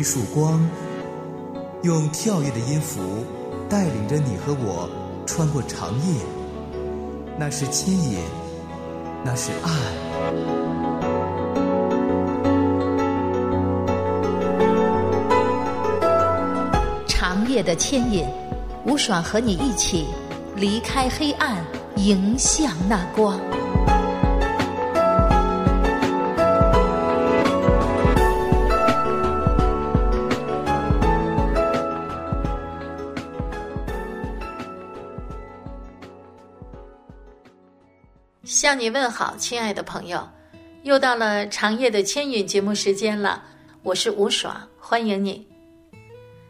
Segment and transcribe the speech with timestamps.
[0.00, 0.66] 一束光，
[1.82, 3.02] 用跳跃的音符
[3.68, 4.88] 带领着你和我
[5.26, 6.22] 穿过长夜。
[7.38, 8.18] 那是牵引，
[9.22, 9.70] 那是爱。
[17.06, 18.24] 长夜的牵引，
[18.86, 20.06] 吴爽和你一起
[20.56, 21.62] 离开黑暗，
[21.96, 23.38] 迎向那光。
[38.70, 40.24] 向你问好，亲爱的朋友，
[40.84, 43.42] 又到了长夜的牵引节目时间了。
[43.82, 45.44] 我是吴爽，欢迎你。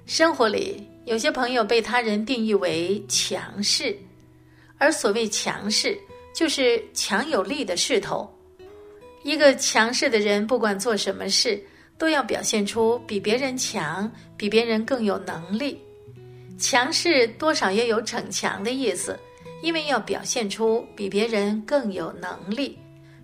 [0.05, 3.97] 生活里有些朋友被他人定义为强势，
[4.77, 5.99] 而所谓强势，
[6.35, 8.31] 就是强有力的势头。
[9.23, 11.59] 一个强势的人，不管做什么事，
[11.97, 15.81] 都要表现出比别人强，比别人更有能力。
[16.59, 19.19] 强势多少也有逞强的意思。
[19.63, 22.79] 因为要表现出比别人更有能力，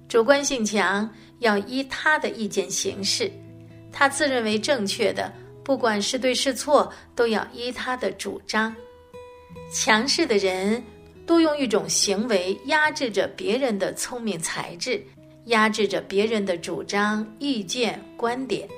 [0.08, 3.30] 主观性强，要依他的意见行事，
[3.90, 5.32] 他自认为正确的，
[5.64, 8.74] 不管是对是错，都要依他的主张。
[9.72, 10.82] 强势的人
[11.26, 15.02] 多用一种行为压制着别人的聪明才智，
[15.46, 18.68] 压制着别人的主张、意见、观点，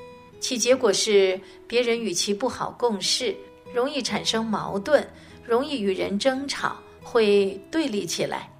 [0.40, 3.36] 其结果是别人与其不好共事，
[3.74, 5.06] 容易产生矛盾，
[5.44, 6.76] 容易与人争吵。
[7.10, 8.50] 会对立起来。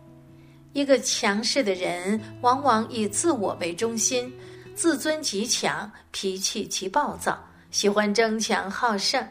[0.73, 4.33] 一个强势的人，往往以自我为中心，
[4.75, 7.39] 自尊极强，脾气极暴躁，
[7.71, 9.27] 喜欢争强好胜。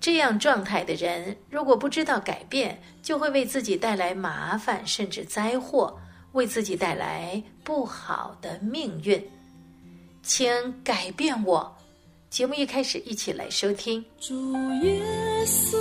[0.00, 5.96] 这样状态的人，如果不知道改变，就会为自己带来麻烦，甚至灾祸，
[6.32, 9.22] 为自己带来不好的命运。
[10.22, 11.74] 请改变我。
[12.30, 14.04] 节目一开始，一起来收听。
[14.18, 14.34] 主
[14.82, 15.00] 耶
[15.46, 15.78] 稣。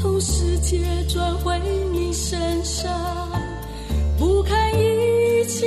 [0.00, 0.20] 从。
[0.20, 1.58] 世界转回
[1.92, 2.92] 你身上，
[4.18, 5.66] 不堪一切，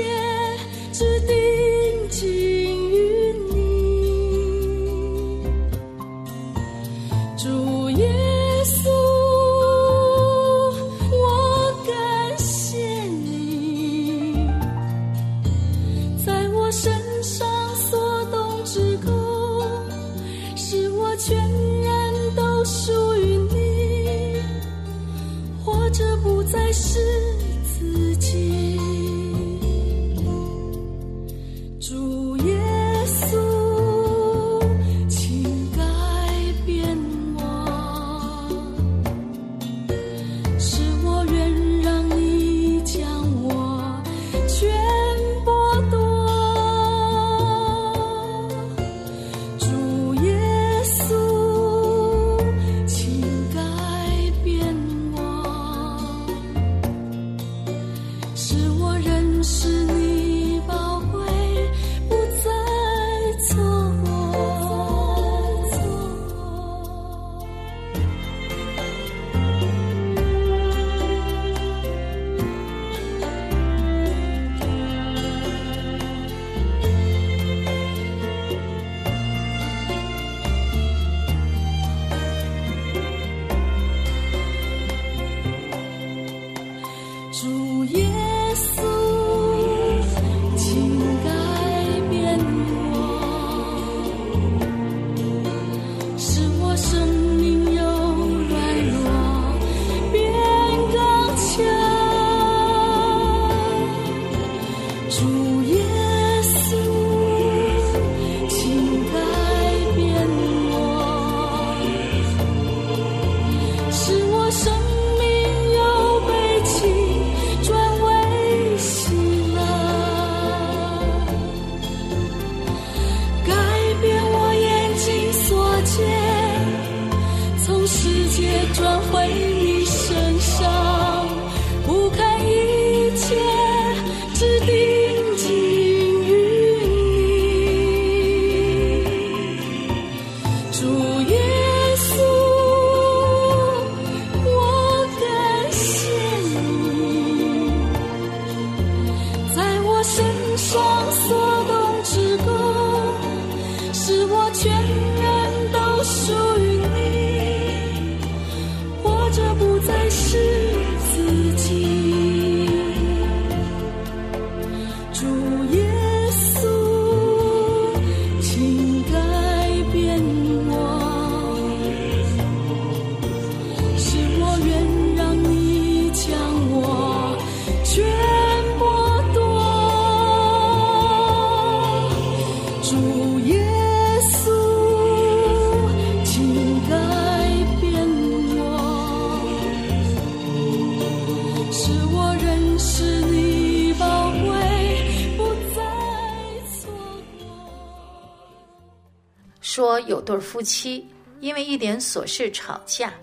[200.34, 201.06] 对夫妻
[201.42, 203.14] 因为一点琐事吵架，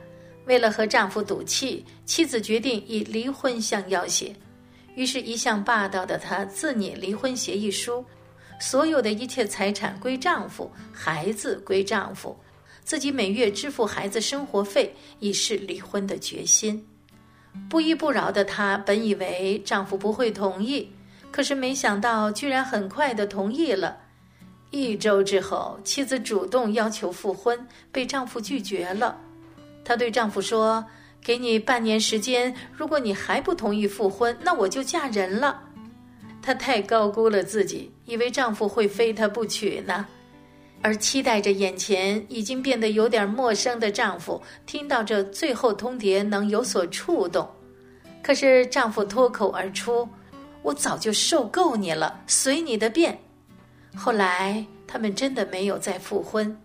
[0.47, 4.35] 为了和丈夫赌气，妻子决定以离婚相要挟。
[4.95, 8.05] 于是，一向霸道的她自拟离婚协议书，
[8.61, 12.39] 所有的一切财产归丈夫，孩子归丈夫，
[12.85, 16.87] 自己每月支付孩子生活费，以示离婚的决心。
[17.69, 20.89] 不依不饶的她本以为丈夫不会同意，
[21.31, 23.99] 可是没想到居然很快的同意了。
[24.71, 27.59] 一周之后，妻子主动要求复婚，
[27.91, 29.19] 被丈夫拒绝了。
[29.85, 30.85] 她对丈夫说
[31.23, 35.61] ：“给你半年时间，如果你还不同意复婚，那我就嫁人了。”
[36.41, 40.07] 她太高估了自己，以为丈夫会非她不娶呢。
[40.83, 47.47] 而期待着眼前已经变得有点陌生的丈夫，听到这最后通牒能有所触动。
[48.23, 50.09] 可是丈夫脱口而出
[50.63, 53.19] ：“我早就受够你了，随你的便。”
[53.97, 56.57] 后来，他们真的没有再复婚。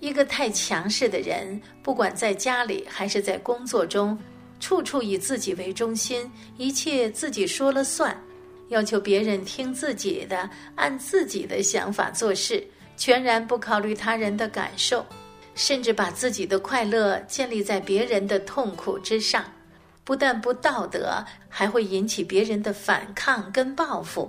[0.00, 4.18] 一个太强势的人，不管在家里还是在工作中，
[4.58, 8.16] 处处以自己为中心，一切自己说了算，
[8.68, 12.66] 要求别人听自己的，按自己的想法做事，
[12.96, 15.06] 全然不考虑他人的感受，
[15.54, 19.44] 甚至把自己的快乐建立在别人的痛苦之上，
[20.02, 24.28] 不但不道德，还会引起别人的反抗跟报复。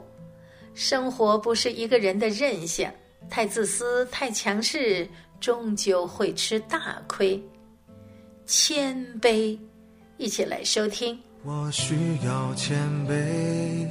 [0.73, 2.89] 生活不是一个人的任性，
[3.29, 5.07] 太自私、太强势，
[5.39, 7.41] 终究会吃大亏。
[8.45, 9.57] 谦卑，
[10.17, 11.17] 一起来收听。
[11.45, 12.77] 我需要谦
[13.07, 13.85] 卑，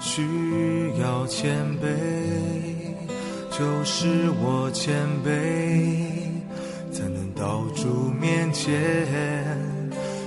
[0.00, 0.22] 需
[1.00, 1.88] 要谦卑，
[3.50, 6.06] 就是我谦卑，
[6.92, 7.88] 才能到主
[8.20, 8.72] 面前。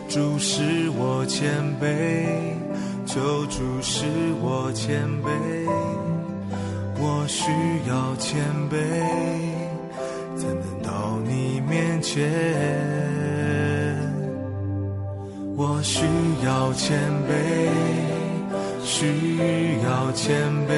[0.09, 2.25] 主使我谦卑，
[3.11, 4.05] 求主使
[4.39, 5.27] 我谦卑，
[6.99, 7.49] 我需
[7.89, 8.39] 要谦
[8.69, 8.77] 卑，
[10.37, 12.29] 才能到你面前。
[15.57, 16.05] 我需
[16.45, 17.33] 要谦卑，
[18.83, 20.69] 需要谦卑，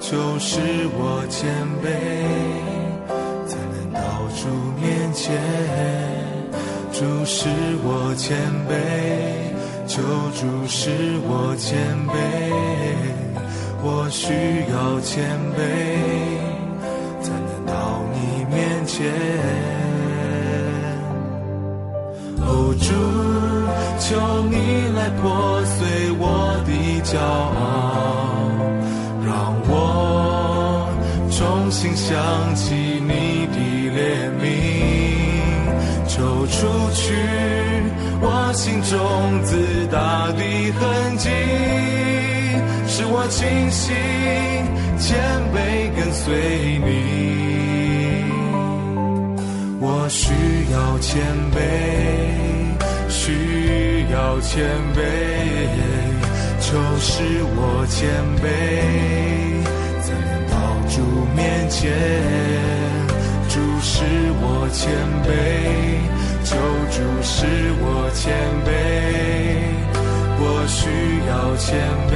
[0.00, 0.60] 就是
[0.96, 1.52] 我谦
[1.84, 1.92] 卑，
[3.46, 4.00] 才能到
[4.34, 4.48] 主
[4.80, 5.36] 面前。
[6.90, 7.50] 主使
[7.84, 8.34] 我谦
[8.66, 8.72] 卑，
[9.90, 9.98] 求
[10.30, 12.14] 主使我谦卑，
[13.82, 14.22] 我需
[14.70, 15.26] 要谦
[15.58, 15.58] 卑，
[17.20, 17.74] 才能到
[18.14, 18.16] 你
[18.54, 19.10] 面前。
[22.38, 22.86] 哦，主，
[23.98, 24.06] 求
[24.48, 24.54] 你
[24.96, 25.76] 来破碎
[26.20, 26.22] 我
[26.64, 26.70] 的
[27.02, 27.58] 骄傲，
[29.26, 29.28] 让
[29.66, 30.86] 我
[31.32, 32.14] 重新想
[32.54, 33.12] 起你
[38.62, 41.30] 心中自大的痕迹，
[42.86, 43.96] 使我清醒
[44.98, 45.18] 谦
[45.54, 46.88] 卑跟随你。
[49.80, 50.34] 我需
[50.74, 51.22] 要谦
[51.56, 51.56] 卑，
[53.08, 55.00] 需要谦卑，
[56.60, 57.24] 求使
[57.56, 57.98] 我谦
[58.42, 58.44] 卑，
[60.02, 60.54] 才能到
[60.90, 61.00] 主
[61.34, 61.40] 面
[61.70, 61.80] 前。
[63.48, 64.04] 主使
[64.42, 64.92] 我谦
[65.24, 65.28] 卑，
[66.44, 66.56] 求
[66.90, 67.46] 主使
[67.80, 68.32] 我谦
[68.66, 68.68] 卑，
[70.38, 70.78] 我需
[71.28, 71.68] 要谦
[72.10, 72.12] 卑，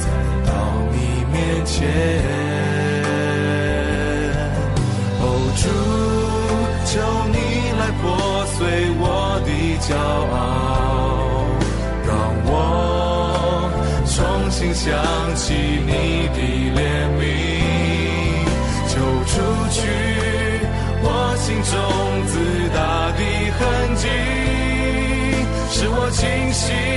[0.00, 0.02] 才
[0.46, 0.50] 到
[0.92, 0.94] 你
[1.30, 1.74] 面前。
[5.20, 5.22] 哦，
[5.56, 5.62] 主，
[6.86, 6.92] 求
[7.32, 7.36] 你
[7.78, 8.02] 来破
[8.46, 8.56] 碎
[8.98, 9.04] 我
[9.44, 9.48] 的
[9.80, 9.88] 骄
[10.34, 10.36] 傲，
[12.06, 12.10] 让
[12.46, 12.52] 我
[14.06, 14.14] 重
[14.50, 14.82] 新想
[15.36, 15.42] 起
[15.86, 15.90] 你
[16.34, 16.38] 的
[16.74, 16.78] 怜
[17.18, 17.22] 悯。
[18.88, 18.94] 就
[19.26, 19.32] 除
[19.70, 19.76] 去
[21.02, 21.06] 我
[21.38, 21.72] 心中
[26.56, 26.93] 我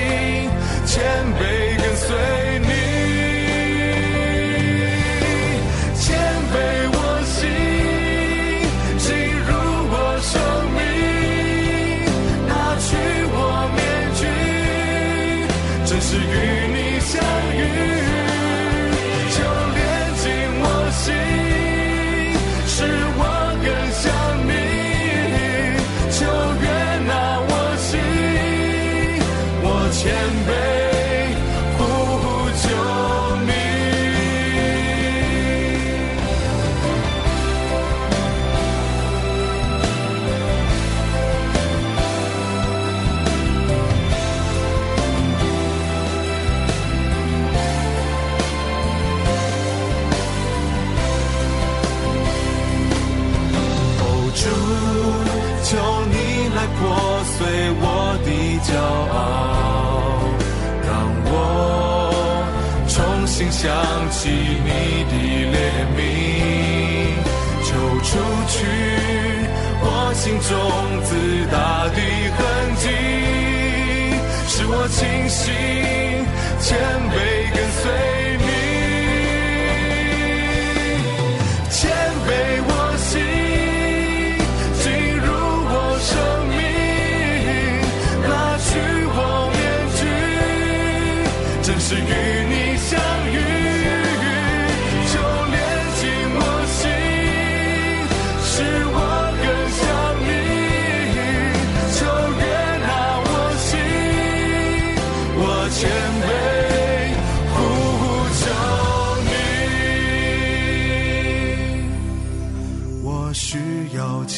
[56.80, 56.86] 破
[57.24, 57.36] 碎
[57.82, 57.84] 我
[58.24, 58.30] 的
[58.64, 58.70] 骄
[59.14, 59.16] 傲。
[60.86, 60.90] 让
[61.26, 61.34] 我
[62.88, 62.96] 重
[63.28, 63.66] 新想
[64.12, 65.14] 起你的
[65.54, 65.56] 怜
[65.98, 66.00] 悯，
[67.64, 67.70] 就
[68.04, 68.10] 除
[68.48, 68.56] 去
[69.82, 70.50] 我心中
[71.04, 71.10] 自
[71.52, 71.56] 大
[71.90, 72.00] 的
[72.38, 72.40] 痕
[72.78, 72.84] 迹，
[74.48, 74.98] 使我清
[75.30, 75.44] 醒
[76.60, 76.66] 谦
[77.12, 77.16] 卑
[77.54, 77.84] 跟随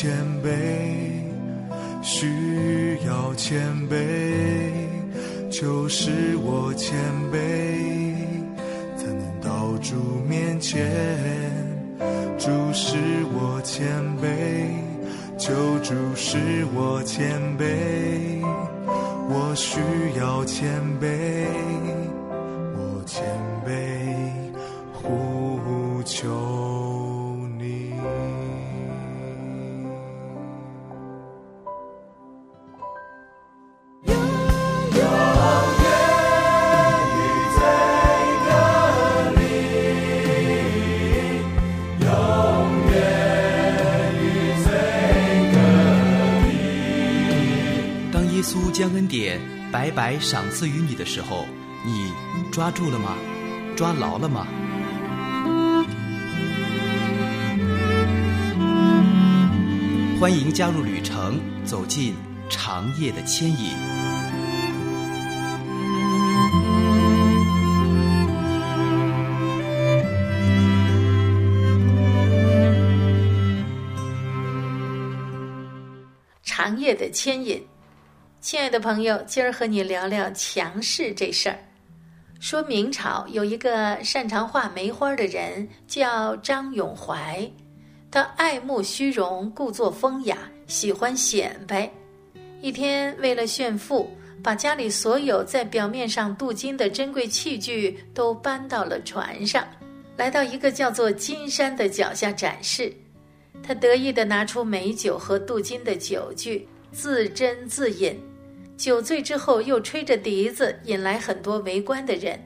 [0.02, 0.10] 谦
[0.42, 0.48] 卑，
[2.02, 4.72] 需要谦卑，
[5.52, 6.98] 就是我谦
[7.34, 8.16] 卑，
[8.96, 10.90] 才能到主面前。
[12.38, 12.96] 主是
[13.34, 13.86] 我谦
[14.22, 14.72] 卑，
[15.38, 16.38] 救主是
[16.74, 18.42] 我谦卑，
[19.28, 19.82] 我需
[20.18, 21.46] 要谦卑，
[22.78, 23.22] 我谦
[23.68, 23.70] 卑
[24.94, 26.49] 呼求
[49.10, 51.48] 典白白赏赐于你的时候，
[51.84, 52.14] 你
[52.52, 53.18] 抓住了吗？
[53.76, 54.46] 抓牢了吗？
[60.20, 62.14] 欢迎加入旅程，走进
[62.50, 63.72] 长夜的牵引。
[76.44, 77.66] 长夜的牵引，
[78.42, 81.60] 亲爱的朋友，今儿和你聊聊强势这事儿。
[82.40, 87.52] 说明朝有一个擅长画梅花的人，叫张永怀，
[88.10, 91.92] 他爱慕虚荣，故作风雅，喜欢显摆。
[92.62, 94.10] 一天，为了炫富，
[94.42, 99.68] 把家里所有在表面上镀金的珍贵器具都搬到了船上，
[100.16, 102.94] 来到一个叫做金山的脚下展示。
[103.62, 108.18] 他得意地拿出美酒和镀金的酒具，自斟自饮。
[108.80, 112.40] 酒醉之后，又吹着笛子，引来很多围观的人。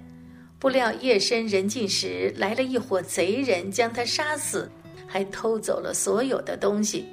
[0.57, 4.67] 不料夜深人静时，来了一伙贼人，将他杀死，
[5.05, 7.05] 还偷走了所有的东西。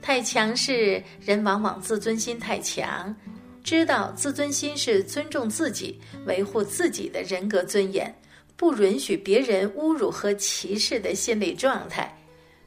[0.00, 3.14] 太强势，人往往自尊心太强，
[3.62, 8.10] 知道自尊心是尊重自己、维护自己的人格尊严，
[8.56, 12.10] 不允许别人侮辱和歧视的心理状态。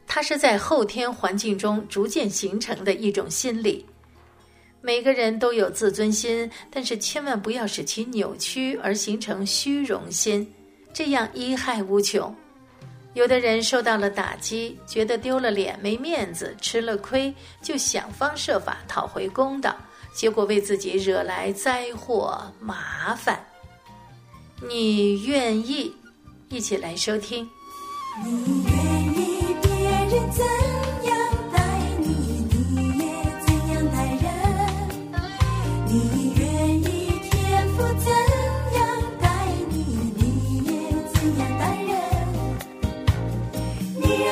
[0.06, 3.84] 它是在后天环境中逐渐形成的一种心理。
[4.82, 10.52] 每个人都有自尊心，但是千万不要使其扭曲而形成虚荣心，
[10.94, 12.36] 这样贻害无穷。
[13.14, 19.76] 有的人受到了打击，觉得丢了脸、没面子、吃了亏，就想方设法讨回公道，
[20.14, 23.40] 结果为自己惹来灾祸麻烦。
[24.68, 25.94] 你愿意？
[26.50, 27.48] 一起来收听。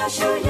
[0.09, 0.48] 你饶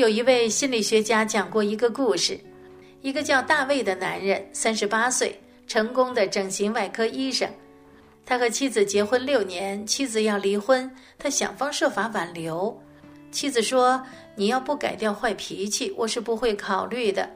[0.00, 2.40] 有一位心理学家讲过一个故事，
[3.02, 7.46] 一个叫大卫的男人，三十八岁，成功的整形外科医生。
[8.24, 12.74] 他和妻子结婚六年，妻子要离婚，他想方设法挽留。
[13.30, 14.02] 妻子说
[14.34, 17.28] ：“你要不改掉坏脾气，我是不会考虑的。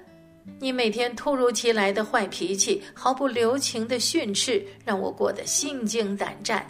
[0.59, 6.67] 你每天突如其来的坏脾气，毫不留情的训斥，让我过得心惊胆战。”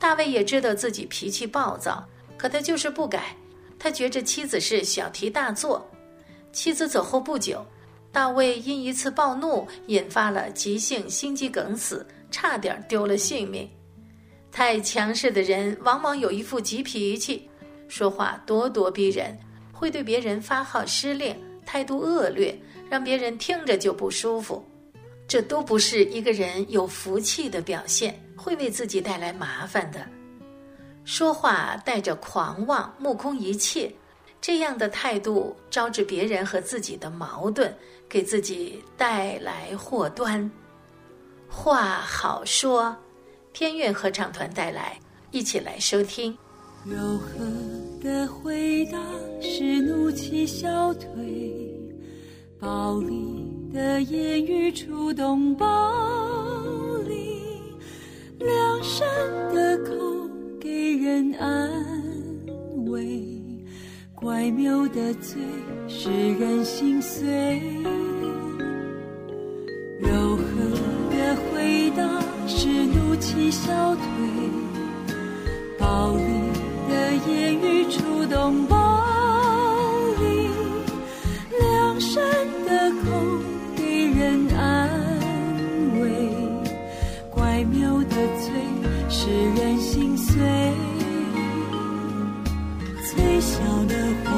[0.00, 2.02] 大卫也知道自己脾气暴躁，
[2.38, 3.36] 可他就是不改。
[3.78, 5.88] 他觉着妻子是小题大做。
[6.52, 7.64] 妻子走后不久，
[8.10, 13.68] 大卫因一次暴怒引发了急性心肌梗死，差点丢了性命。
[14.50, 17.48] 太强势的人往往有一副急脾气。
[17.88, 19.38] 说话咄咄逼人，
[19.70, 21.36] 会对别人发号施令，
[21.66, 22.58] 态度恶劣，
[22.88, 24.66] 让别人听着就不舒服。
[25.28, 30.15] 这都不是一个人有福气的表现，会为自己带来麻烦的。
[31.06, 33.94] 说话带着狂妄，目空一切，
[34.40, 37.72] 这样的态度招致别人和自己的矛盾，
[38.08, 40.50] 给自己带来祸端。
[41.48, 42.94] 话好说，
[43.52, 44.98] 天乐合唱团带来，
[45.30, 46.36] 一起来收听。
[46.84, 47.38] 柔和
[48.02, 48.98] 的回答
[49.40, 51.08] 是怒气消退，
[52.58, 55.64] 暴力的言语触动暴
[57.06, 57.40] 力，
[58.40, 59.06] 良善
[59.54, 60.15] 的口
[60.66, 61.70] 给人安
[62.86, 63.24] 慰，
[64.16, 65.40] 怪谬的嘴
[65.86, 67.62] 使人心碎。
[70.00, 70.44] 柔和
[71.08, 74.02] 的回答是怒气消退，
[75.78, 76.22] 暴力。
[76.88, 78.74] 的言语触动我
[89.26, 90.36] 使人心碎。
[93.10, 93.58] 最小
[93.88, 94.30] 的火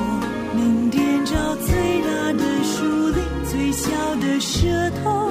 [0.54, 5.27] 能点着最大的树林，最小的舌头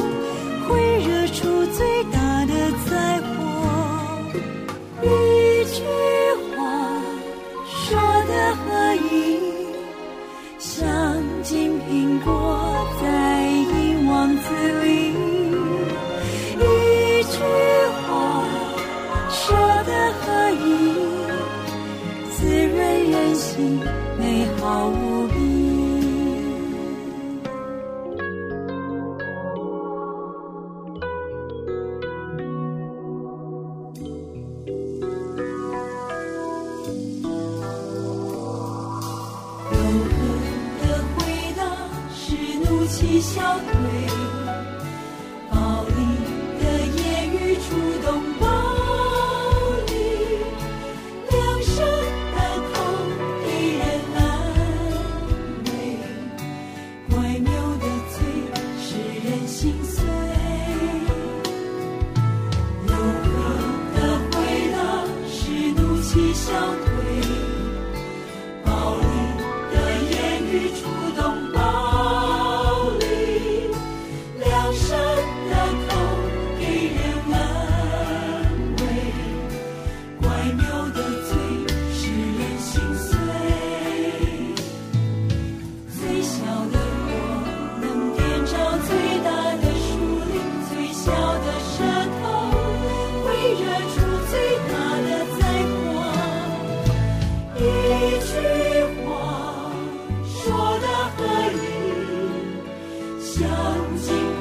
[103.98, 104.37] 心。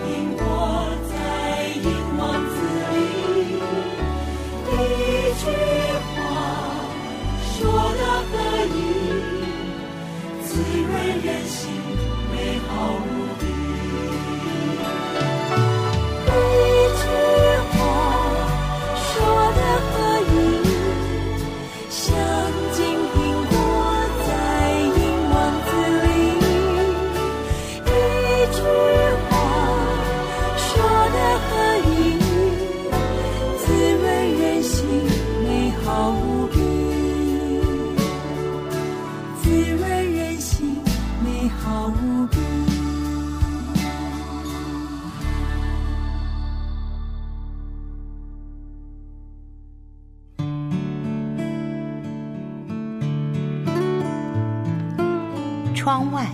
[55.87, 56.27] 窗外，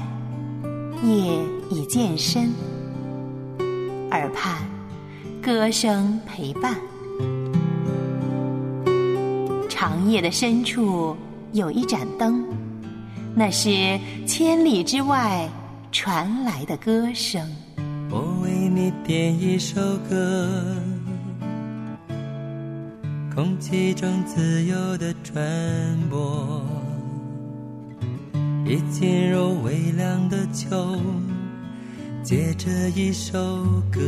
[1.03, 1.39] 夜
[1.69, 2.51] 已渐深，
[4.11, 4.63] 耳畔
[5.43, 6.75] 歌声陪伴。
[9.69, 11.15] 长夜的深处
[11.53, 12.43] 有一盏灯，
[13.35, 15.47] 那是千里之外
[15.91, 17.47] 传来的歌声。
[18.09, 20.49] 我为你点一首歌，
[23.35, 25.45] 空气中自由的传
[26.09, 26.65] 播，
[28.73, 30.99] 已进入微凉的秋，
[32.23, 33.39] 借着一首
[33.93, 34.01] 歌，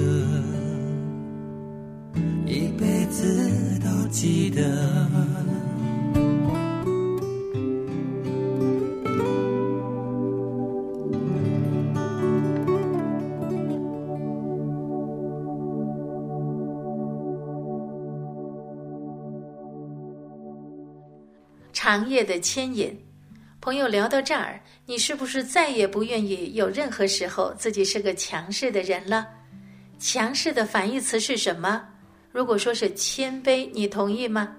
[2.47, 4.63] 一辈子都记得。
[21.75, 22.99] 长夜的牵引，
[23.65, 29.27] 朋友聊到这儿，你是不是再也不愿意有任何时候自己是个强势的人了？
[29.99, 31.83] 强势的反义词是什么？
[32.31, 34.55] 如果说是谦卑，你同意吗？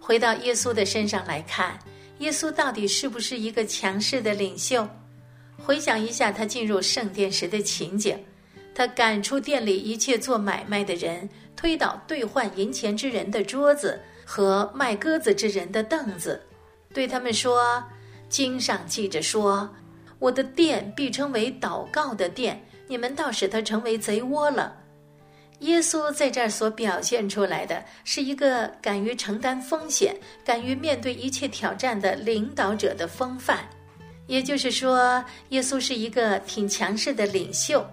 [0.00, 1.78] 回到耶稣的身上来看，
[2.20, 4.88] 耶稣到底是不是一个强势的领袖？
[5.62, 8.18] 回想一下他进入圣殿时的情景，
[8.74, 16.40] 他赶出店里一切做买卖的人，推倒兑换银钱之人的桌子和卖鸽子之人的凳子。
[16.94, 17.84] 对他们说
[18.28, 19.68] ：“经上记着说，
[20.18, 24.74] 我的殿必称为祷告的殿，你们倒使它成为贼窝了。”
[25.60, 30.14] 耶稣在这儿所表现出来的是一个敢于承担风险、
[30.44, 33.68] 敢于面对一切挑战的领导者的风范。
[34.28, 37.84] 也就是说，耶稣是一个挺强势的领袖，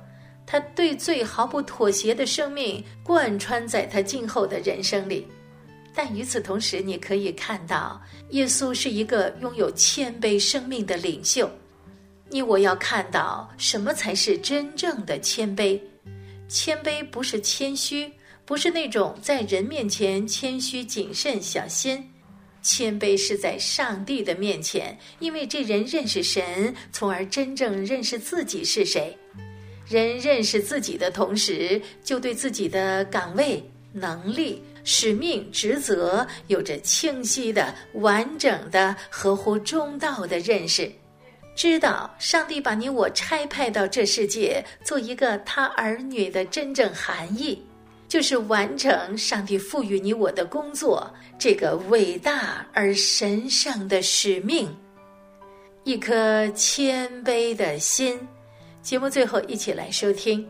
[0.46, 5.28] 他对罪毫不妥协的生命贯穿在他今后的人生里。
[5.96, 11.50] 但与此同时，你可以看到，耶稣是一个拥有谦卑生命的领袖。
[12.30, 15.80] 你我要看到什么才是真正的谦卑？
[16.50, 18.12] 谦卑不是谦虚，
[18.44, 22.12] 不是那种在人面前谦虚谨慎小心。
[22.62, 29.16] 谦卑是在上帝的面前，因为这人认识神，从而真正认识自己是谁。
[29.88, 34.62] 人认识自己的同时，就对自己的岗位、能力。
[34.86, 40.90] 使命职责有着清晰的、完整的、合乎中道的认识，
[41.56, 47.62] 知道上帝把你我差派到这世界做一个他儿女的真正含义，
[48.08, 54.74] 就是完成上帝赋予你我的工作，这个伟大而神圣的使命。
[55.84, 58.20] 一颗谦卑的心，
[58.82, 60.48] 节目最后一起来收听。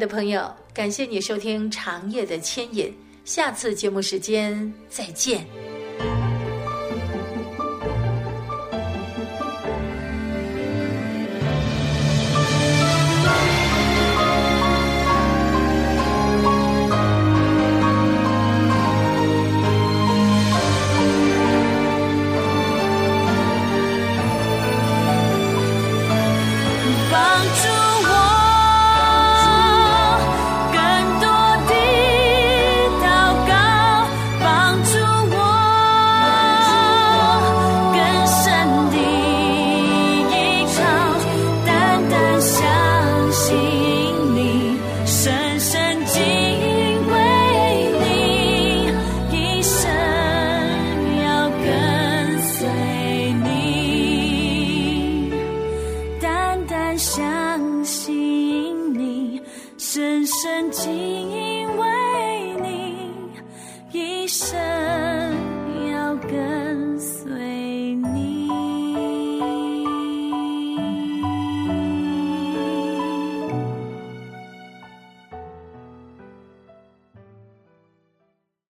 [0.00, 5.69] 的朋友感谢你收听长夜的牵引下次节目时间再见。